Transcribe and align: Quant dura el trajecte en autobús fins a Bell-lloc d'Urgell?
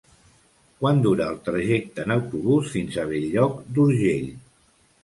Quant 0.79 1.01
dura 1.03 1.27
el 1.33 1.37
trajecte 1.49 2.07
en 2.07 2.15
autobús 2.17 2.75
fins 2.79 2.99
a 3.05 3.09
Bell-lloc 3.13 3.65
d'Urgell? 3.79 4.31